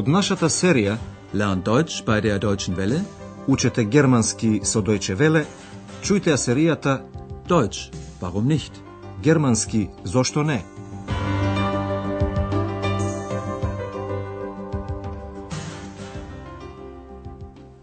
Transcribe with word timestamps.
Од 0.00 0.08
нашата 0.08 0.48
серија 0.48 0.94
Lernt 1.34 1.66
Deutsch 1.66 2.04
bei 2.06 2.22
der 2.24 2.38
Deutschen 2.38 2.76
Welle. 2.76 3.00
Учете 3.46 3.84
германски 3.84 4.60
со 4.64 4.80
Deutsche 4.80 5.14
Welle, 5.14 5.44
чујте 6.02 6.30
ја 6.32 6.38
серијата 6.40 6.94
Deutsch, 7.48 7.92
warum 8.20 8.46
nicht? 8.48 8.72
Германски 9.22 9.88
зошто 10.04 10.42
не? 10.42 10.64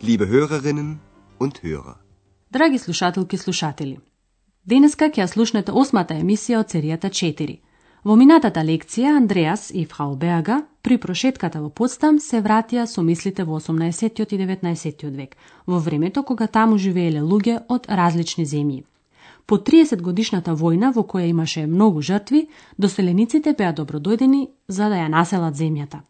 Liebe 0.02 0.26
Hörerinnen 0.26 0.98
und 1.40 1.62
Hörer. 1.64 1.96
Драги 2.52 2.80
слушателки 2.80 3.36
и 3.36 3.40
слушатели, 3.40 4.00
денеска 4.66 5.06
ќе 5.06 5.22
ја 5.22 5.28
слушнете 5.28 5.72
осмата 5.72 6.14
емисија 6.14 6.60
од 6.60 6.74
серијата 6.74 7.10
4. 7.10 7.67
Во 8.06 8.16
минатата 8.16 8.62
лекција 8.62 9.16
Андреас 9.18 9.72
и 9.74 9.86
фрау 9.86 10.16
Берга 10.16 10.62
при 10.82 10.98
прошетката 10.98 11.62
во 11.62 11.70
Потсдам 11.70 12.20
се 12.20 12.42
вратија 12.42 12.86
со 12.86 13.02
мислите 13.02 13.44
во 13.44 13.60
18 13.60 14.22
и 14.22 14.38
19 14.38 15.10
век, 15.16 15.36
во 15.66 15.80
времето 15.80 16.24
кога 16.24 16.48
таму 16.48 16.78
живееле 16.78 17.22
луѓе 17.22 17.64
од 17.68 17.88
различни 17.90 18.46
земји. 18.46 18.84
По 19.48 19.58
30 19.58 20.02
годишната 20.02 20.54
војна 20.56 20.94
во 20.94 21.02
која 21.04 21.26
имаше 21.30 21.66
многу 21.66 22.02
жртви, 22.02 22.48
доселениците 22.78 23.54
беа 23.54 23.74
добродојдени 23.74 24.48
за 24.68 24.90
да 24.90 25.02
ја 25.02 25.08
населат 25.08 25.56
земјата. 25.56 26.04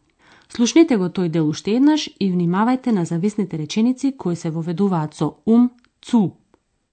Слушнете 0.50 0.98
го 0.98 1.08
тој 1.08 1.30
дел 1.30 1.48
уште 1.48 1.76
еднаш 1.76 2.10
и 2.20 2.32
внимавајте 2.32 2.92
на 2.92 3.06
зависните 3.06 3.58
реченици 3.58 4.16
кои 4.18 4.36
се 4.36 4.50
воведуваат 4.50 5.14
со 5.14 5.36
ум, 5.46 5.72
цу. 6.02 6.32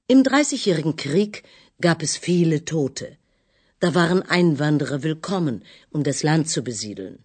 Im 0.09 0.23
Dreißigjährigen 0.23 0.93
Krieg 0.93 1.43
gab 1.81 2.03
es 2.03 2.19
viele 2.19 2.61
Tote. 2.61 3.24
Da 3.85 3.95
waren 3.95 4.23
Einwanderer 4.23 5.03
willkommen, 5.03 5.63
um 5.93 6.05
das 6.05 6.23
Land 6.23 6.49
zu 6.49 6.63
besiedeln. 6.63 7.19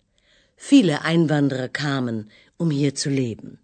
Viele 0.57 1.05
Einwanderer 1.05 1.69
kamen, 1.69 2.29
um 2.57 2.69
hier 2.69 2.93
zu 2.95 3.09
leben. 3.09 3.59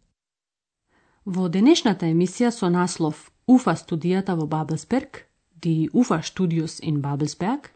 Во 1.25 1.49
денешната 1.49 2.05
емисија 2.07 2.53
со 2.55 2.69
наслов 2.69 3.33
Уфа 3.47 3.73
студијата 3.75 4.37
во 4.39 4.47
Бабелсберг, 4.47 5.25
ди 5.61 5.89
Уфа 5.91 6.21
Studios 6.23 6.79
in 6.79 7.01
Babelsberg, 7.01 7.67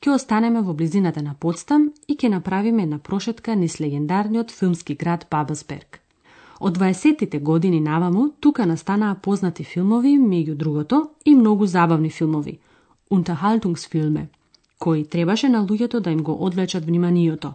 ќе 0.00 0.14
останеме 0.14 0.62
во 0.62 0.76
близината 0.78 1.26
на 1.26 1.34
Потсдам 1.34 1.90
и 2.06 2.14
ќе 2.14 2.30
направиме 2.36 2.86
една 2.86 2.98
прошетка 2.98 3.56
низ 3.56 3.80
легендарниот 3.80 4.54
филмски 4.54 4.94
град 4.94 5.26
Бабелсберг. 5.30 6.00
Од 6.60 6.78
20-тите 6.78 7.40
години 7.40 7.80
наваму 7.80 8.30
тука 8.40 8.66
настанаа 8.66 9.18
познати 9.22 9.64
филмови, 9.64 10.14
меѓу 10.18 10.54
другото 10.54 11.10
и 11.24 11.34
многу 11.34 11.66
забавни 11.66 12.10
филмови, 12.10 12.60
Unterhaltungsfilme, 13.10 14.28
Кој 14.78 15.08
требаше 15.10 15.48
на 15.48 15.64
луѓето 15.66 16.00
да 16.00 16.10
им 16.10 16.22
го 16.22 16.36
одлечат 16.46 16.84
вниманието. 16.84 17.54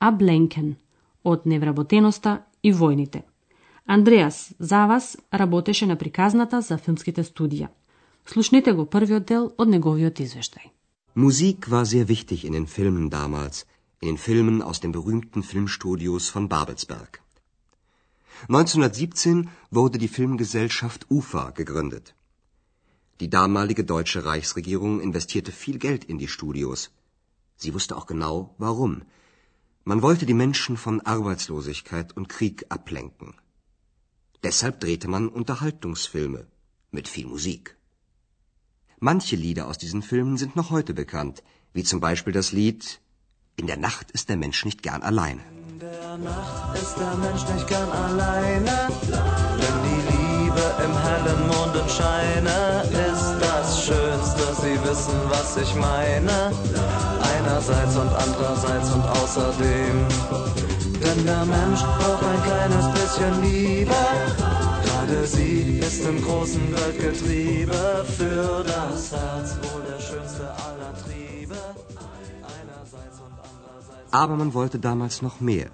А 0.00 0.10
Бленкен, 0.10 0.76
од 1.24 1.46
невработеноста 1.46 2.42
и 2.62 2.72
војните. 2.72 3.22
Андреас, 3.86 4.54
за 4.58 4.86
вас, 4.86 5.16
работеше 5.34 5.86
на 5.86 5.96
приказната 5.96 6.60
за 6.60 6.78
филмските 6.78 7.24
студија. 7.24 7.68
Слушнете 8.26 8.72
го 8.72 8.84
првиот 8.84 9.24
дел 9.24 9.52
од 9.58 9.68
неговиот 9.68 10.20
извештај. 10.20 10.68
Musik 11.14 11.68
war 11.68 11.84
sehr 11.84 12.08
wichtig 12.08 12.44
in 12.44 12.52
den 12.52 12.66
Filmen 12.66 13.08
damals, 13.10 13.64
in 14.02 14.08
den 14.08 14.18
Filmen 14.18 14.62
aus 14.62 14.80
den 14.80 14.92
berühmten 14.92 15.42
Filmstudios 15.42 16.28
von 16.28 16.48
Babelsberg. 16.48 17.22
1917 18.48 19.48
wurde 19.70 19.98
die 19.98 20.08
Filmgesellschaft 20.08 21.06
UFA 21.10 21.50
gegründet. 21.50 22.14
Die 23.20 23.30
damalige 23.30 23.84
deutsche 23.84 24.24
Reichsregierung 24.24 25.00
investierte 25.00 25.50
viel 25.50 25.78
Geld 25.78 26.04
in 26.04 26.18
die 26.18 26.28
Studios. 26.28 26.90
Sie 27.56 27.74
wusste 27.74 27.96
auch 27.96 28.06
genau, 28.06 28.54
warum. 28.58 29.02
Man 29.84 30.02
wollte 30.02 30.24
die 30.26 30.34
Menschen 30.34 30.76
von 30.76 31.00
Arbeitslosigkeit 31.00 32.16
und 32.16 32.28
Krieg 32.28 32.66
ablenken. 32.68 33.34
Deshalb 34.44 34.78
drehte 34.78 35.08
man 35.08 35.28
Unterhaltungsfilme 35.28 36.46
mit 36.92 37.08
viel 37.08 37.26
Musik. 37.26 37.76
Manche 39.00 39.34
Lieder 39.34 39.66
aus 39.66 39.78
diesen 39.78 40.02
Filmen 40.02 40.36
sind 40.36 40.54
noch 40.54 40.70
heute 40.70 40.94
bekannt, 40.94 41.42
wie 41.72 41.82
zum 41.82 42.00
Beispiel 42.00 42.32
das 42.32 42.52
Lied 42.52 43.00
In 43.56 43.66
der 43.66 43.76
Nacht 43.76 44.12
ist 44.12 44.28
der 44.28 44.36
Mensch 44.36 44.64
nicht 44.64 44.84
gern 44.84 45.02
alleine. 45.02 45.40
In 45.68 45.80
der 45.80 46.16
Nacht 46.18 46.78
ist 46.80 46.96
der 46.96 47.14
Mensch 47.16 47.44
nicht 47.52 47.66
gern 47.66 47.90
alleine, 47.90 48.88
wenn 49.60 49.76
die 49.88 50.02
Liebe 50.12 50.64
im 50.84 50.94
hellen 51.04 51.48
Mondenscheine 51.48 52.77
wissen, 55.08 55.30
was 55.30 55.56
ich 55.56 55.74
meine. 55.74 56.52
Einerseits 57.34 57.96
und 57.96 58.12
andererseits 58.24 58.90
und 58.92 59.02
außerdem. 59.02 59.96
Denn 61.02 61.26
der 61.26 61.44
Mensch 61.44 61.80
braucht 61.80 62.24
ein 62.24 62.42
kleines 62.42 62.86
bisschen 62.92 63.42
Liebe. 63.42 64.00
Gerade 64.84 65.26
sie 65.26 65.78
ist 65.78 66.04
im 66.04 66.22
großen 66.22 66.74
Weltgetriebe 66.76 68.04
für 68.16 68.64
das 68.64 69.12
Herz 69.12 69.56
wohl 69.62 69.82
der 69.90 70.00
schönste 70.00 70.44
aller 70.66 70.92
Triebe. 71.04 71.56
Aber 74.10 74.36
man 74.36 74.54
wollte 74.54 74.78
damals 74.78 75.22
noch 75.22 75.40
mehr. 75.40 75.70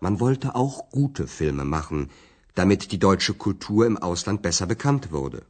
Man 0.00 0.18
wollte 0.18 0.54
auch 0.54 0.90
gute 0.90 1.26
Filme 1.26 1.64
machen, 1.64 2.10
damit 2.54 2.90
die 2.90 2.98
deutsche 2.98 3.34
Kultur 3.34 3.86
im 3.86 3.98
Ausland 3.98 4.40
besser 4.40 4.66
bekannt 4.66 5.12
wurde. 5.12 5.42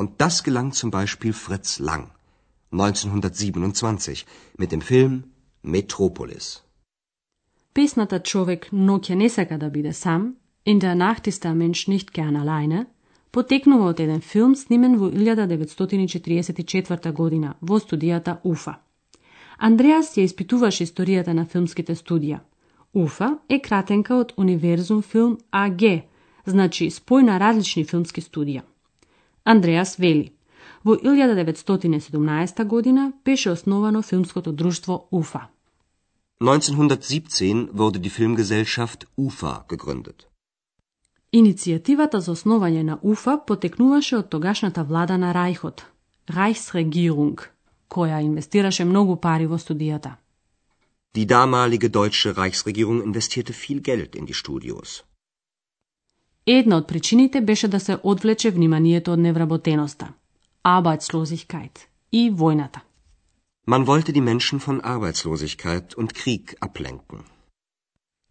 Und 0.00 0.10
das 0.18 0.44
gelang 0.44 0.72
zum 0.72 0.90
Beispiel 0.90 1.32
Fritz 1.32 1.78
Lang 1.78 2.10
1927 2.70 4.26
mit 4.56 4.72
dem 4.72 4.80
Film 4.80 5.24
Metropolis. 5.62 6.62
Песната 7.72 8.22
човек 8.22 8.68
ноќе 8.72 9.14
не 9.14 9.28
сака 9.28 9.58
да 9.58 9.70
биде 9.70 9.92
сам, 9.92 10.36
In 10.64 10.80
der 10.80 10.94
Nacht 10.94 11.26
ist 11.26 11.44
der 11.44 11.54
Mensch 11.54 11.88
nicht 11.88 12.12
gern 12.12 12.36
alleine, 12.36 12.86
потекнува 13.32 13.88
од 13.92 14.00
еден 14.00 14.20
филм 14.20 14.54
снимен 14.54 14.98
во 15.00 15.08
1944 15.10 17.12
година 17.12 17.54
во 17.60 17.80
студијата 17.80 18.38
УФА. 18.44 18.74
Андреас 19.58 20.16
ја 20.16 20.24
испитуваше 20.28 20.84
историјата 20.84 21.32
на 21.32 21.46
филмските 21.46 21.94
студија. 21.94 22.40
УФА 22.94 23.38
е 23.48 23.60
кратенка 23.60 24.16
од 24.16 24.32
Универзум 24.36 25.02
Филм 25.02 25.38
АГ, 25.50 26.02
значи 26.46 26.90
спој 26.90 27.22
на 27.22 27.40
различни 27.40 27.84
филмски 27.84 28.20
студија. 28.20 28.62
Андреас 29.54 29.96
вели, 29.96 30.32
во 30.84 30.94
1917 30.94 32.64
година 32.64 33.12
беше 33.24 33.50
основано 33.50 34.02
филмското 34.02 34.52
друштво 34.52 35.08
УФА. 35.10 35.48
1917 36.40 37.72
wurde 37.72 37.98
die 37.98 38.10
Filmgesellschaft 38.10 39.06
UFA 39.16 39.64
gegründet. 39.68 40.26
Иницијативата 41.32 42.18
за 42.18 42.32
основање 42.32 42.82
на 42.82 42.98
УФА 43.02 43.38
потекнуваше 43.46 44.16
од 44.16 44.28
тогашната 44.28 44.84
влада 44.84 45.18
на 45.18 45.32
Рајхот, 45.32 45.80
Reichsregierung, 46.28 47.40
која 47.88 48.20
инвестираше 48.22 48.84
многу 48.84 49.16
пари 49.16 49.46
во 49.46 49.58
студијата. 49.58 50.10
Die 51.16 51.26
damalige 51.26 51.88
deutsche 51.88 52.36
Reichsregierung 52.36 53.02
investierte 53.02 53.52
viel 53.52 53.80
Geld 53.80 54.14
in 54.14 54.24
die 54.26 54.38
Studios. 54.42 55.02
Една 56.50 56.76
од 56.76 56.86
причините 56.86 57.40
беше 57.40 57.68
да 57.68 57.80
се 57.80 57.98
одвлече 58.02 58.50
вниманието 58.50 59.12
од 59.12 59.18
невработеноста, 59.18 60.06
Arbeitslosigkeit 60.64 61.78
и 62.12 62.30
војната. 62.32 62.80
Man 63.66 63.84
wollte 63.84 64.12
die 64.12 64.22
Menschen 64.22 64.58
von 64.66 64.80
Arbeitslosigkeit 64.80 65.94
und 65.98 66.12
Krieg 66.12 66.54
ablenken. 66.60 67.18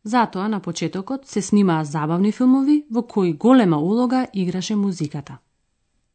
Затоа 0.04 0.48
на 0.48 0.60
почетокот 0.60 1.28
се 1.28 1.42
снимаа 1.42 1.86
забавни 1.86 2.32
филмови 2.32 2.86
во 2.92 3.04
кои 3.04 3.34
голема 3.34 3.78
улога 3.78 4.28
играше 4.34 4.76
музиката. 4.76 5.38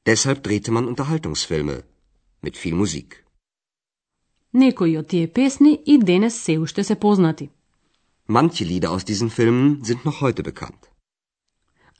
Deshalb 0.04 0.42
drehte 0.42 0.70
man 0.70 0.88
Unterhaltungsfilme 0.88 1.82
mit 2.42 2.56
viel 2.56 2.74
Musik. 2.74 3.24
Некои 4.52 4.98
од 4.98 5.06
тие 5.06 5.26
песни 5.26 5.82
и 5.86 5.98
денес 5.98 6.34
се 6.34 6.58
уште 6.58 6.84
се 6.84 6.94
познати. 6.94 7.48
Manche 8.28 8.64
Lieder 8.64 8.90
aus 8.90 9.04
diesen 9.04 9.30
Filmen 9.30 9.84
sind 9.84 10.04
noch 10.04 10.20
heute 10.20 10.42
bekannt. 10.42 10.91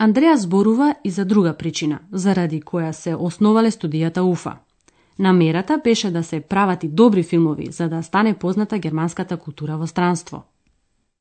Андреа 0.04 0.36
зборува 0.36 0.94
и 1.04 1.10
за 1.10 1.24
друга 1.24 1.56
причина, 1.56 1.98
заради 2.12 2.58
која 2.60 2.90
се 2.90 3.14
основале 3.14 3.70
студијата 3.70 4.20
УФА. 4.20 4.56
Намерата 5.18 5.80
беше 5.84 6.10
да 6.10 6.22
се 6.24 6.40
прават 6.40 6.84
и 6.84 6.88
добри 6.88 7.22
филмови, 7.22 7.72
за 7.72 7.88
да 7.88 8.02
стане 8.02 8.38
позната 8.38 8.78
германската 8.78 9.36
култура 9.36 9.76
во 9.76 9.86
странство. 9.86 10.42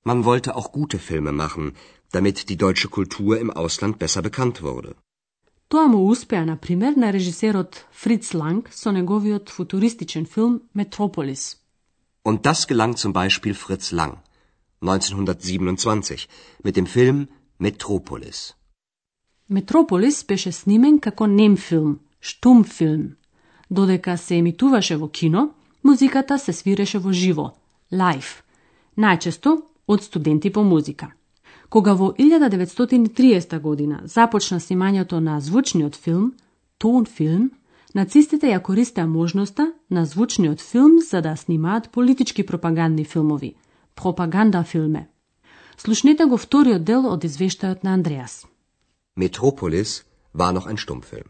Man 0.06 0.24
wollte 0.24 0.52
auch 0.52 0.72
gute 0.74 0.98
Filme 0.98 1.32
machen, 1.32 1.72
damit 2.14 2.50
die 2.50 2.58
deutsche 2.58 2.88
Kultur 2.90 3.38
im 3.42 3.52
Ausland 3.52 4.00
besser 4.00 4.22
bekannt 4.22 4.62
wurde. 4.62 4.94
Тоа 5.70 5.88
му 5.88 6.10
успеа, 6.10 6.46
на 6.46 6.56
пример, 6.58 6.94
на 6.98 7.14
режисерот 7.14 7.86
Фриц 7.92 8.34
Ланг 8.34 8.70
со 8.72 8.92
неговиот 8.92 9.50
футуристичен 9.50 10.26
филм 10.26 10.62
Метрополис. 10.74 11.58
Und 12.24 12.46
das 12.48 12.68
gelang 12.68 12.96
zum 12.96 13.14
Beispiel 13.14 13.54
Fritz 13.54 13.92
Lang 13.92 14.14
1927 14.82 16.28
mit 16.64 16.76
dem 16.78 16.88
Film 16.88 17.28
Metropolis. 17.60 18.56
Метрополис 19.52 20.24
беше 20.28 20.52
снимен 20.52 21.00
како 21.04 21.26
нем 21.28 21.58
филм, 21.60 21.98
штум 22.22 22.64
филм. 22.64 23.18
Додека 23.70 24.14
се 24.18 24.38
емитуваше 24.38 24.96
во 24.96 25.10
кино, 25.10 25.50
музиката 25.84 26.38
се 26.40 26.54
свиреше 26.54 27.00
во 27.04 27.12
живо, 27.12 27.50
лайф. 27.92 28.44
Најчесто 28.96 29.58
од 29.88 30.04
студенти 30.04 30.52
по 30.56 30.64
музика. 30.64 31.10
Кога 31.70 31.94
во 32.00 32.14
1930 32.16 33.60
година 33.60 34.00
започна 34.06 34.60
снимањето 34.60 35.20
на 35.20 35.42
звучниот 35.42 35.96
филм, 35.96 36.32
тон 36.78 37.06
филм, 37.06 37.52
нацистите 37.94 38.54
ја 38.54 38.62
користеа 38.62 39.08
можноста 39.08 39.74
на 39.90 40.06
звучниот 40.06 40.62
филм 40.62 41.00
за 41.10 41.22
да 41.22 41.36
снимаат 41.36 41.90
политички 41.92 42.46
пропагандни 42.46 43.04
филмови, 43.04 43.56
пропаганда 43.96 44.64
филме. 44.64 45.10
Слушнете 45.78 46.26
го 46.26 46.38
вториот 46.38 46.84
дел 46.84 47.12
од 47.12 47.28
извештајот 47.28 47.84
на 47.84 48.00
Андреас. 48.00 48.46
Metropolis 49.16 50.06
war 50.32 50.54
noch 50.54 50.66
ein 50.66 50.78
Stummfilm. 50.78 51.30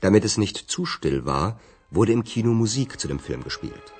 Damit 0.00 0.24
es 0.24 0.36
nicht 0.36 0.58
zu 0.58 0.84
still 0.84 1.24
war, 1.24 1.58
wurde 1.90 2.12
im 2.12 2.24
Kino 2.24 2.52
Musik 2.52 3.00
zu 3.00 3.08
dem 3.08 3.20
Film 3.20 3.42
gespielt. 3.42 3.92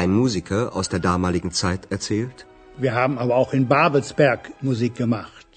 Ein 0.00 0.12
Musiker 0.20 0.60
aus 0.78 0.88
der 0.92 1.00
damaligen 1.10 1.50
Zeit 1.62 1.82
erzählt, 1.96 2.38
Wir 2.84 2.92
haben 3.00 3.16
aber 3.22 3.34
auch 3.40 3.52
in 3.58 3.64
Babelsberg 3.72 4.42
Musik 4.68 4.94
gemacht. 5.00 5.48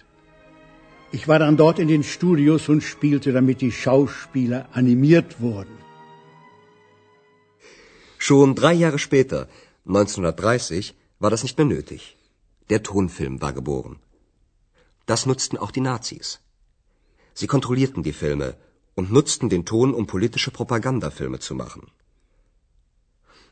Ich 1.18 1.28
war 1.30 1.40
dann 1.44 1.56
dort 1.62 1.78
in 1.84 1.88
den 1.94 2.04
Studios 2.16 2.68
und 2.74 2.82
spielte, 2.94 3.30
damit 3.38 3.62
die 3.62 3.72
Schauspieler 3.84 4.62
animiert 4.80 5.40
wurden. 5.46 5.78
Schon 8.18 8.54
drei 8.62 8.74
Jahre 8.84 9.00
später, 9.08 9.48
1930, 9.86 10.94
war 11.20 11.32
das 11.34 11.44
nicht 11.44 11.58
mehr 11.58 11.70
nötig. 11.76 12.02
Der 12.70 12.84
Tonfilm 12.84 13.42
war 13.46 13.54
geboren. 13.54 13.96
Das 15.06 15.26
nutzten 15.26 15.58
auch 15.58 15.72
die 15.72 15.88
Nazis. 15.92 16.28
Sie 17.34 17.48
kontrollierten 17.56 18.04
die 18.04 18.18
Filme 18.24 18.50
und 18.94 19.12
nutzten 19.18 19.48
den 19.56 19.64
Ton, 19.74 19.94
um 20.00 20.06
politische 20.16 20.52
Propagandafilme 20.60 21.40
zu 21.40 21.56
machen. 21.66 21.84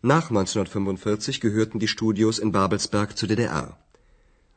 Nach 0.03 0.29
1945 0.29 1.41
gehörten 1.41 1.77
die 1.77 1.87
Studios 1.87 2.39
in 2.39 2.51
Babelsberg 2.51 3.15
zur 3.15 3.27
DDR. 3.29 3.77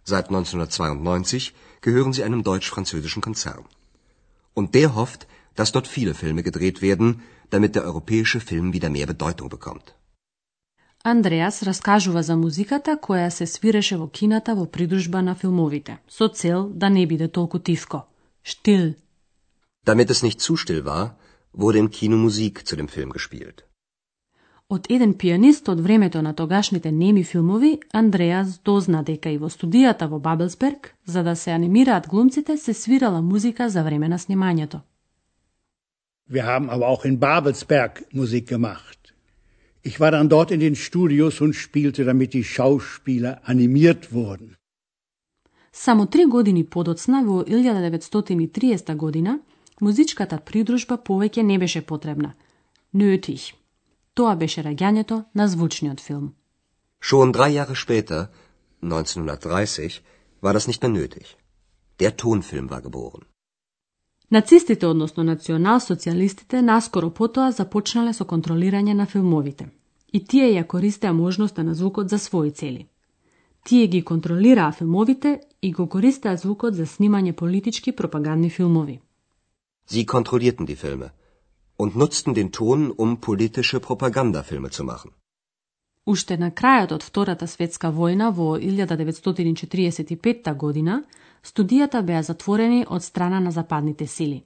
Seit 0.03 0.29
1992 0.29 1.55
gehören 1.83 2.15
sie 2.15 2.25
einem 2.25 2.43
deutsch-französischen 2.43 3.21
Konzern. 3.21 3.65
Und 4.55 4.75
der 4.75 4.95
hofft, 4.95 5.27
dass 5.55 5.73
dort 5.73 5.87
viele 5.87 6.15
Filme 6.15 6.43
gedreht 6.43 6.81
werden, 6.81 7.21
damit 7.51 7.75
der 7.75 7.85
europäische 7.85 8.41
Film 8.41 8.73
wieder 8.73 8.89
mehr 8.89 9.07
Bedeutung 9.07 9.51
bekommt. 9.51 9.95
Андреас 11.07 11.63
раскажува 11.63 12.23
за 12.23 12.37
музиката 12.37 12.97
која 12.97 13.29
се 13.29 13.47
свиреше 13.47 13.97
во 13.97 14.09
кината 14.09 14.55
во 14.55 14.65
придужба 14.65 15.21
на 15.23 15.35
филмовите, 15.35 15.99
со 16.09 16.29
цел 16.29 16.71
да 16.73 16.89
не 16.89 17.07
биде 17.07 17.29
толку 17.29 17.59
тивко. 17.59 18.07
Штил. 18.43 18.95
Damit 19.85 20.09
es 20.11 20.23
nicht 20.23 20.41
zu 20.41 20.57
still 20.57 20.85
war, 20.87 21.19
wurde 21.53 21.79
im 21.79 21.91
Kino 21.91 22.17
Musik 22.17 22.67
zu 22.67 22.77
dem 22.77 22.89
Film 22.89 23.11
gespielt. 23.13 23.67
Од 24.69 24.87
еден 24.89 25.13
пианист 25.15 25.69
од 25.69 25.81
времето 25.81 26.23
на 26.23 26.33
тогашните 26.33 26.93
неми 26.93 27.25
филмови, 27.25 27.79
Андреас 27.93 28.59
дозна 28.65 29.03
дека 29.03 29.31
и 29.31 29.39
во 29.39 29.51
студијата 29.53 30.09
во 30.09 30.19
Бабелсберг, 30.19 30.95
за 31.05 31.23
да 31.23 31.37
се 31.37 31.51
анимираат 31.51 32.09
глумците, 32.09 32.57
се 32.57 32.75
свирала 32.75 33.23
музика 33.23 33.69
за 33.69 33.83
време 33.83 34.09
на 34.09 34.19
снимањето. 34.19 34.81
Wir 36.31 36.45
haben 36.45 36.71
aber 36.71 36.87
auch 36.89 37.05
in 37.05 37.19
Babelsberg 37.19 38.03
Musik 38.13 38.49
gemacht. 38.49 39.15
Ich 39.85 40.01
war 40.01 40.11
dann 40.11 40.29
dort 40.29 40.51
in 40.51 40.61
den 40.61 40.75
Studios 40.75 41.41
und 41.41 41.55
spielte, 41.55 42.05
damit 42.05 42.33
die 42.33 42.45
Schauspieler 42.45 43.41
animiert 43.45 44.13
wurden. 44.13 44.57
Само 45.73 46.07
три 46.07 46.25
години 46.25 46.65
подоцна, 46.65 47.23
во 47.25 47.43
1930 47.43 48.97
година, 48.97 49.41
музичката 49.81 50.39
придружба 50.39 50.97
повеќе 50.97 51.43
не 51.43 51.59
беше 51.59 51.83
потребна. 51.83 52.33
Nötig. 52.95 53.64
Тоа 54.15 54.37
беше 54.39 54.63
раѓањето 54.63 55.23
на 55.35 55.49
звучниот 55.49 56.01
филм. 56.01 56.35
Schon 57.01 57.33
drei 57.33 57.51
Jahre 57.55 57.75
später, 57.75 58.27
1930, 58.81 60.03
war 60.43 60.53
das 60.55 60.67
nicht 60.69 60.83
mehr 60.83 60.93
nötig. 60.93 61.27
Der 61.99 62.17
Tonfilm 62.17 62.71
war 62.71 62.83
geboren. 62.83 63.23
Нацистите, 64.31 64.87
односно 64.87 65.23
национал-социјалистите, 65.23 66.63
наскоро 66.63 67.11
потоа 67.11 67.51
започнале 67.53 68.13
со 68.13 68.25
контролирање 68.25 68.95
на 68.95 69.07
филмовите. 69.07 69.67
И 70.13 70.21
тие 70.25 70.49
ја 70.55 70.65
користеа 70.67 71.13
можноста 71.13 71.63
на 71.65 71.75
звукот 71.75 72.09
за 72.09 72.19
своји 72.19 72.55
цели. 72.55 72.89
Тие 73.65 73.87
ги 73.87 74.05
контролираа 74.05 74.73
филмовите 74.73 75.41
и 75.63 75.73
го 75.73 75.89
користеа 75.89 76.37
звукот 76.37 76.75
за 76.75 76.87
снимање 76.87 77.33
политички 77.33 77.93
пропагандни 77.93 78.51
филмови. 78.51 79.01
Sie 79.91 80.07
kontrollierten 80.07 80.67
die 80.67 80.77
Filme 80.77 81.11
und 81.77 81.97
nutzten 81.97 82.35
den 82.35 82.51
Ton, 82.53 82.91
um 82.91 83.21
politische 83.21 83.81
Propagandafilme 83.81 84.71
zu 84.71 84.85
machen. 84.85 85.11
Уште 86.07 86.37
на 86.37 86.51
крајот 86.51 86.93
од 86.93 87.03
Втората 87.03 87.47
светска 87.47 87.89
војна 87.89 88.29
во 88.39 88.59
1945 88.59 90.55
година, 90.55 91.03
студијата 91.43 92.03
беа 92.03 92.23
затворени 92.23 92.85
од 92.89 93.03
страна 93.03 93.41
на 93.41 93.51
западните 93.51 94.07
сили. 94.07 94.45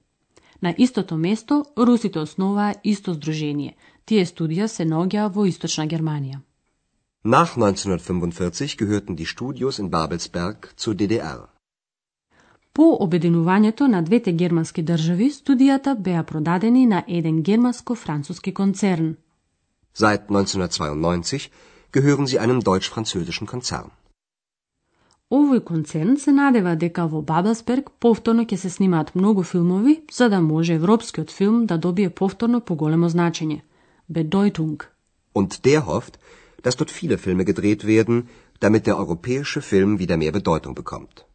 На 0.61 0.75
истото 0.79 1.17
место, 1.17 1.65
русите 1.77 2.19
основаа 2.19 2.75
исто 2.85 3.15
здружение. 3.15 3.77
Тие 4.05 4.25
студија 4.27 4.67
се 4.67 4.85
наоѓаа 4.85 5.29
во 5.35 5.47
Источна 5.47 5.87
Германија. 5.87 6.41
Nach 7.25 7.57
1945 7.57 8.77
gehörten 8.77 9.17
die 9.17 9.27
Studios 9.27 9.79
in 9.79 9.91
Babelsberg 9.91 10.73
zur 10.77 10.95
DDR. 10.95 11.58
По 12.79 12.97
обединувањето 13.05 13.87
на 13.87 14.03
двете 14.03 14.33
германски 14.33 14.83
држави, 14.87 15.27
студијата 15.35 15.97
беа 15.99 16.23
продадени 16.23 16.87
на 16.87 17.03
еден 17.09 17.43
германско-француски 17.43 18.53
концерн. 18.55 19.17
Seit 19.95 20.29
1992 20.29 21.49
gehören 21.93 22.27
sie 22.27 22.39
einem 22.39 22.61
deutsch-französischen 22.63 23.47
Konzern. 23.51 23.91
Овој 25.31 25.65
концерн 25.65 26.17
се 26.17 26.33
надева 26.33 26.77
дека 26.77 27.07
во 27.07 27.23
Бабелсберг 27.23 27.91
повторно 27.99 28.47
ќе 28.47 28.57
се 28.57 28.71
снимаат 28.71 29.15
многу 29.15 29.43
филмови, 29.43 30.01
за 30.13 30.29
да 30.29 30.41
може 30.41 30.75
европскиот 30.75 31.31
филм 31.31 31.67
да 31.67 31.79
добие 31.79 32.11
повторно 32.11 32.61
поголемо 32.61 33.09
значење. 33.09 33.61
Bedeutung. 34.09 34.87
Und 35.35 35.51
der 35.65 35.81
hofft, 35.81 36.15
dass 36.63 36.77
dort 36.77 36.93
viele 37.01 37.19
Filme 37.19 37.45
gedreht 37.45 37.83
werden, 37.85 38.29
damit 38.61 38.87
der 38.87 38.99
europäische 38.99 39.61
Film 39.63 39.99
wieder 39.99 40.17
mehr 40.17 40.33
Bedeutung 40.33 40.75
bekommt. 40.75 41.28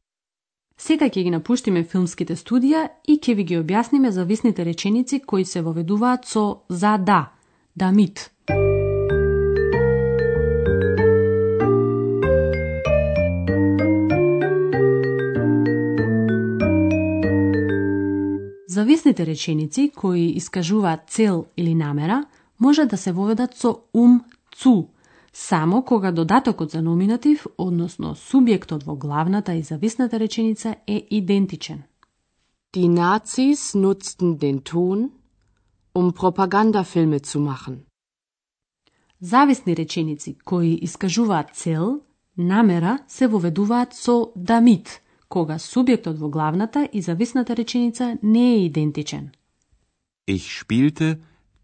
Сега 0.84 1.08
ќе 1.08 1.22
ги 1.24 1.32
напуштиме 1.32 1.86
филмските 1.88 2.36
студија 2.36 2.82
и 3.08 3.14
ќе 3.16 3.34
ви 3.40 3.44
ги 3.48 3.56
објасниме 3.56 4.10
зависните 4.12 4.66
реченици 4.68 5.22
кои 5.24 5.46
се 5.48 5.62
воведуваат 5.64 6.26
со 6.28 6.42
за 6.68 6.98
да, 6.98 7.32
да 7.76 7.92
мит. 7.96 8.28
Зависните 18.68 19.26
реченици 19.26 19.92
кои 19.96 20.34
искажуваат 20.36 21.08
цел 21.08 21.46
или 21.58 21.76
намера 21.76 22.26
може 22.60 22.86
да 22.86 22.98
се 22.98 23.12
воведат 23.12 23.56
со 23.56 23.78
ум 23.94 24.20
цу, 24.52 24.90
само 25.34 25.84
кога 25.84 26.12
додатокот 26.12 26.72
за 26.72 26.82
номинатив, 26.82 27.48
односно 27.58 28.16
субјектот 28.16 28.84
во 28.86 28.96
главната 28.96 29.54
и 29.54 29.62
зависната 29.62 30.20
реченица 30.20 30.76
е 30.88 31.08
идентичен. 31.10 31.84
Die 32.74 32.90
Nazis 32.90 33.76
nutzten 33.76 34.38
den 34.38 34.60
Ton, 34.62 35.12
um 35.96 36.12
Propagandafilme 36.14 37.20
zu 37.20 37.40
machen. 37.40 37.76
Зависни 39.22 39.76
реченици 39.76 40.36
кои 40.46 40.80
искажуваат 40.82 41.56
цел, 41.56 42.02
намера 42.38 43.00
се 43.08 43.28
воведуваат 43.28 43.94
со 43.94 44.34
damit, 44.38 44.90
кога 45.30 45.56
субјектот 45.56 46.18
во 46.18 46.30
главната 46.30 46.90
и 46.94 47.02
зависната 47.02 47.56
реченица 47.56 48.18
не 48.24 48.54
е 48.54 48.66
идентичен. 48.66 49.32
Ich 50.28 50.46
spielte, 50.62 51.18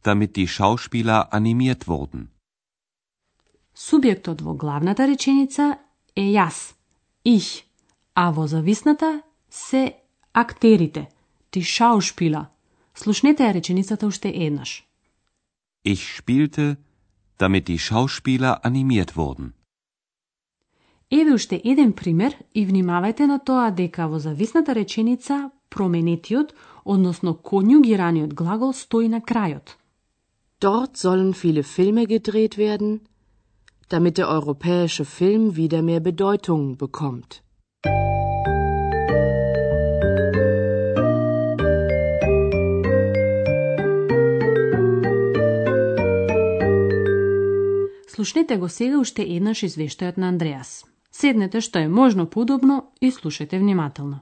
damit 0.04 0.36
die 0.36 0.48
Schauspieler 0.48 1.28
animiert 1.32 1.88
wurden. 1.88 2.39
Субјектот 3.80 4.42
во 4.44 4.54
главната 4.60 5.06
реченица 5.08 5.78
е 6.12 6.26
јас, 6.36 6.74
ich, 7.24 7.64
а 8.14 8.32
во 8.36 8.44
зависната 8.48 9.22
се 9.50 9.96
актерите, 10.34 11.08
die 11.52 11.64
Schauspieler. 11.64 12.52
Слушнете 12.94 13.44
ја 13.44 13.54
реченицата 13.54 14.08
уште 14.08 14.30
еднаш. 14.36 14.84
Ich 15.86 16.04
spielte, 16.20 16.76
damit 17.40 17.70
die 17.70 17.80
Schauspieler 17.80 18.60
animiert 18.64 19.16
wurden. 19.16 19.54
Еве 21.10 21.34
уште 21.34 21.62
еден 21.64 21.94
пример 21.94 22.36
и 22.54 22.68
внимавајте 22.68 23.26
на 23.26 23.40
тоа 23.40 23.72
дека 23.72 24.08
во 24.08 24.20
зависната 24.20 24.76
реченица 24.76 25.52
променетиот, 25.70 26.54
односно 26.86 27.32
конјугираниот 27.34 28.34
глагол 28.34 28.74
стои 28.74 29.08
на 29.08 29.22
крајот. 29.22 29.78
Dort 30.60 30.98
sollen 30.98 31.32
viele 31.34 31.64
Filme 31.64 32.06
gedreht 32.06 32.58
werden, 32.58 33.00
damit 33.90 34.18
der 34.18 34.28
europäische 34.30 35.06
Film 35.06 35.56
wieder 35.56 35.82
mehr 35.82 36.00
Bedeutung 36.00 36.78
bekommt. 36.78 37.44
Слушнете 48.08 48.58
го 48.58 48.68
сега 48.70 49.00
уште 49.00 49.24
еднаш 49.24 49.64
извештајот 49.64 50.18
на 50.18 50.28
Андреас. 50.28 50.86
Седнете 51.12 51.62
што 51.62 51.80
е 51.80 51.88
можно 51.88 52.26
подобно 52.26 52.92
и 53.02 53.12
слушајте 53.12 53.60
внимателно. 53.60 54.20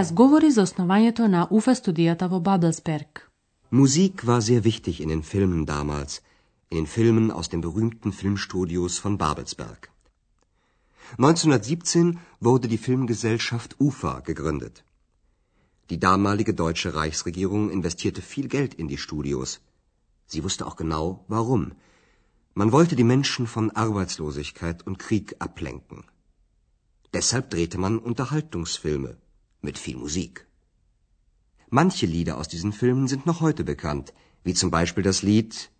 разговори 0.00 0.48
за 0.56 0.62
основањето 0.66 1.26
на 1.28 1.40
УФА 1.56 1.72
студијата 1.78 2.26
во 2.32 2.38
Бадлсберг. 2.48 3.10
Musik 3.70 4.14
war 4.28 4.40
sehr 4.40 4.62
wichtig 4.68 4.94
in 5.04 5.08
den 5.12 5.22
Filmen 5.30 5.66
damals, 5.66 6.12
in 6.70 6.76
den 6.78 6.86
Filmen 6.86 7.26
aus 7.38 7.48
den 7.52 7.60
berühmten 7.66 8.12
Filmstudios 8.20 8.94
von 9.02 9.18
Babelsberg. 9.22 9.90
1917 11.18 12.18
wurde 12.40 12.66
die 12.68 12.82
Filmgesellschaft 12.86 13.76
UFA 13.78 14.14
gegründet. 14.30 14.84
Die 15.90 16.00
damalige 16.08 16.54
deutsche 16.54 16.90
Reichsregierung 17.00 17.70
investierte 17.78 18.22
viel 18.32 18.48
Geld 18.56 18.72
in 18.82 18.88
die 18.88 19.02
Studios. 19.06 19.60
Sie 20.32 20.42
wusste 20.44 20.66
auch 20.66 20.76
genau, 20.82 21.06
warum. 21.28 21.72
Man 22.54 22.72
wollte 22.72 22.96
die 22.96 23.10
Menschen 23.14 23.46
von 23.46 23.70
Arbeitslosigkeit 23.86 24.78
und 24.86 24.98
Krieg 24.98 25.36
ablenken. 25.46 26.04
Deshalb 27.12 27.50
drehte 27.50 27.78
man 27.84 27.98
Unterhaltungsfilme, 27.98 29.12
mit 29.62 29.78
viel 29.78 29.96
Musik. 29.96 30.46
Manche 31.68 32.06
Lieder 32.06 32.36
aus 32.38 32.48
diesen 32.48 32.72
Filmen 32.72 33.06
sind 33.08 33.26
noch 33.26 33.40
heute 33.40 33.64
bekannt, 33.64 34.12
wie 34.42 34.54
zum 34.54 34.70
Beispiel 34.70 35.04
das 35.04 35.22
Lied 35.22 35.70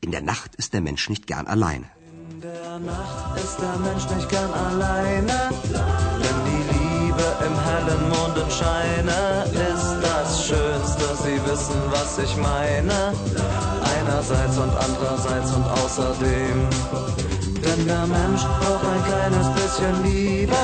In 0.00 0.10
der 0.10 0.20
Nacht 0.22 0.54
ist 0.56 0.74
der 0.74 0.82
Mensch 0.82 1.08
nicht 1.08 1.26
gern 1.26 1.46
alleine. 1.46 1.86
In 2.30 2.40
der 2.42 2.78
Nacht 2.78 3.38
ist 3.42 3.58
der 3.58 3.76
Mensch 3.86 4.06
nicht 4.14 4.28
gern 4.28 4.52
alleine, 4.52 5.36
denn 6.24 6.38
die 6.48 6.62
Liebe 6.74 7.26
im 7.46 7.56
hellen 7.66 8.08
Mondenscheine 8.10 9.44
ist 9.70 9.92
das 10.02 10.46
Schönste. 10.46 11.04
Sie 11.24 11.40
wissen, 11.50 11.80
was 11.90 12.18
ich 12.18 12.36
meine. 12.36 13.14
Einerseits 13.96 14.58
und 14.58 14.74
andererseits 14.76 15.50
und 15.54 15.64
außerdem. 15.64 16.68
Denn 17.64 17.86
der 17.86 18.06
Mensch 18.06 18.42
braucht 18.42 18.84
ein 18.84 19.04
kleines 19.04 19.48
bisschen 19.54 20.02
Liebe. 20.04 20.56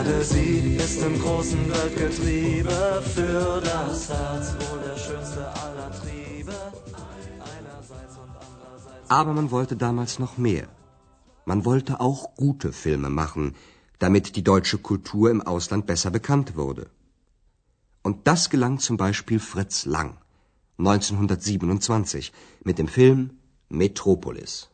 Gerade 0.00 0.24
sie 0.24 0.76
ist 0.84 1.02
im 1.02 1.20
großen 1.20 1.62
Weltgetriebe 1.70 3.02
für 3.14 3.60
das 3.60 4.08
Herz 4.08 4.46
wohl 4.60 4.80
der 4.88 4.96
schönste 4.96 5.42
aller 5.62 5.90
Triebe. 6.00 6.54
Aber 9.08 9.32
man 9.34 9.50
wollte 9.50 9.76
damals 9.76 10.18
noch 10.18 10.38
mehr. 10.38 10.68
Man 11.44 11.66
wollte 11.66 12.00
auch 12.00 12.34
gute 12.36 12.72
Filme 12.72 13.10
machen, 13.10 13.54
damit 13.98 14.36
die 14.36 14.42
deutsche 14.42 14.78
Kultur 14.78 15.30
im 15.30 15.42
Ausland 15.42 15.84
besser 15.84 16.10
bekannt 16.10 16.56
wurde. 16.56 16.86
Und 18.02 18.26
das 18.26 18.48
gelang 18.48 18.78
zum 18.78 18.96
Beispiel 18.96 19.38
Fritz 19.38 19.84
Lang 19.84 20.16
1927 20.78 22.32
mit 22.64 22.78
dem 22.78 22.88
Film 22.88 23.32
Metropolis. 23.68 24.70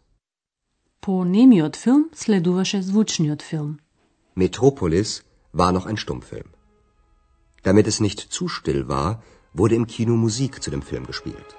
Po 1.01 1.25
nie 1.25 1.49
miód 1.49 1.77
film, 1.77 2.05
film. 3.51 3.86
Metropolis 4.39 5.25
war 5.53 5.73
noch 5.73 5.87
ein 5.87 5.97
Stummfilm. 5.97 6.49
Damit 7.63 7.87
es 7.87 8.01
nicht 8.01 8.21
zu 8.21 8.49
still 8.49 8.87
war, 8.87 9.23
wurde 9.55 9.75
im 9.75 9.87
Kino 9.87 10.15
Musik 10.15 10.63
zu 10.63 10.71
dem 10.71 10.83
Film 10.83 11.07
gespielt. 11.07 11.57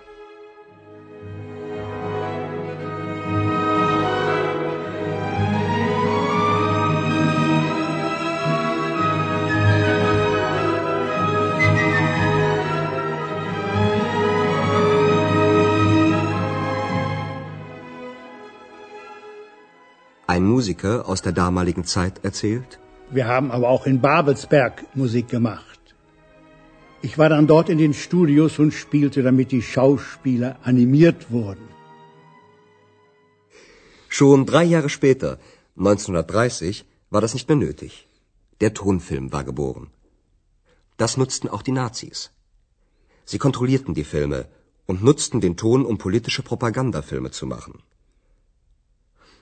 Ein 20.37 20.45
Musiker 20.55 20.93
aus 21.11 21.21
der 21.25 21.35
damaligen 21.43 21.83
Zeit 21.93 22.15
erzählt, 22.29 22.71
Wir 23.17 23.25
haben 23.33 23.49
aber 23.55 23.67
auch 23.73 23.85
in 23.91 24.01
Babelsberg 24.01 24.75
Musik 25.01 25.27
gemacht. 25.35 25.81
Ich 27.07 27.17
war 27.21 27.29
dann 27.33 27.47
dort 27.53 27.69
in 27.73 27.79
den 27.79 27.95
Studios 28.03 28.59
und 28.63 28.71
spielte, 28.81 29.23
damit 29.23 29.51
die 29.55 29.63
Schauspieler 29.63 30.51
animiert 30.71 31.31
wurden. 31.31 31.67
Schon 34.17 34.45
drei 34.51 34.65
Jahre 34.75 34.91
später, 34.97 35.31
1930, 35.75 36.85
war 37.09 37.21
das 37.21 37.33
nicht 37.33 37.49
mehr 37.49 37.61
nötig. 37.65 38.07
Der 38.61 38.75
Tonfilm 38.75 39.33
war 39.35 39.43
geboren. 39.43 39.87
Das 40.97 41.17
nutzten 41.17 41.49
auch 41.49 41.63
die 41.63 41.77
Nazis. 41.81 42.19
Sie 43.25 43.39
kontrollierten 43.45 43.95
die 43.99 44.09
Filme 44.13 44.39
und 44.85 45.03
nutzten 45.09 45.41
den 45.41 45.57
Ton, 45.57 45.83
um 45.83 45.97
politische 45.97 46.43
Propagandafilme 46.43 47.31
zu 47.31 47.47
machen. 47.55 47.81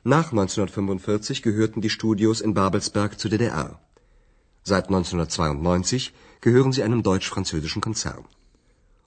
Nach 0.07 0.31
1945 0.31 1.41
gehörten 1.41 1.81
die 1.81 1.89
Studios 1.89 2.39
in 2.39 2.53
Babelsberg 2.53 3.19
zur 3.19 3.31
DDR. 3.31 3.79
Seit 4.63 4.85
1992 4.85 6.13
gehören 6.41 6.71
sie 6.71 6.83
einem 6.83 7.01
deutsch-französischen 7.01 7.81
Konzern. 7.81 8.24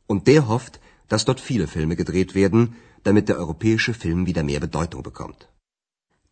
Und 0.08 0.26
der 0.26 0.48
hofft, 0.48 0.80
dass 1.08 1.24
dort 1.24 1.38
viele 1.38 1.68
Filme 1.68 1.94
gedreht 1.94 2.34
werden, 2.34 2.74
damit 3.04 3.28
der 3.28 3.38
europäische 3.38 3.94
Film 3.94 4.26
wieder 4.26 4.42
mehr 4.42 4.58
Bedeutung 4.58 5.04
bekommt. 5.04 5.48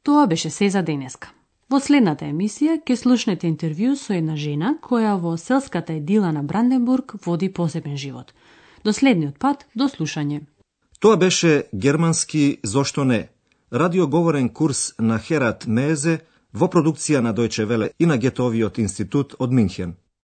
Тоа 0.02 0.26
беше 0.26 0.50
се 0.50 0.70
за 0.70 0.82
денеска. 0.82 1.28
Во 1.70 1.80
следната 1.80 2.25
емисија 2.25 2.80
ќе 2.87 2.96
слушнете 2.96 3.46
интервју 3.46 3.94
со 3.94 4.14
една 4.14 4.37
жена 4.37 4.75
која 4.82 5.14
во 5.20 5.37
селската 5.37 5.92
едила 5.92 6.32
на 6.32 6.42
Бранденбург 6.42 7.14
води 7.26 7.52
посебен 7.52 7.96
живот. 7.96 8.35
До 8.85 8.92
следниот 8.92 9.38
пат, 9.38 9.66
до 9.75 9.88
слушање. 9.88 10.40
Тоа 11.00 11.16
беше 11.16 11.64
германски 11.75 12.58
«Зошто 12.64 13.04
не?» 13.04 13.36
Радиоговорен 13.73 14.49
курс 14.49 14.94
на 14.99 15.18
Херат 15.18 15.66
Мезе 15.66 16.20
во 16.52 16.68
продукција 16.70 17.20
на 17.20 17.35
Дојче 17.35 17.66
Веле 17.66 17.90
и 17.99 18.06
на 18.06 18.16
Гетовиот 18.16 18.78
институт 18.78 19.35
од 19.38 19.52
Минхен. 19.52 19.96